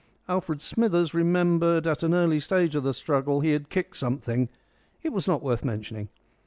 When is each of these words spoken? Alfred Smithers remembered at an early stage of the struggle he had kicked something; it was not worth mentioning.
Alfred 0.27 0.63
Smithers 0.63 1.13
remembered 1.13 1.85
at 1.85 2.01
an 2.01 2.15
early 2.15 2.39
stage 2.39 2.75
of 2.75 2.81
the 2.81 2.91
struggle 2.91 3.41
he 3.41 3.51
had 3.51 3.69
kicked 3.69 3.95
something; 3.97 4.49
it 5.03 5.13
was 5.13 5.27
not 5.27 5.43
worth 5.43 5.63
mentioning. 5.63 6.09